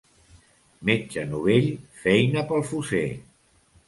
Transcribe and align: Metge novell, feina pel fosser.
Metge 0.89 1.25
novell, 1.33 1.67
feina 2.05 2.43
pel 2.53 2.65
fosser. 2.71 3.05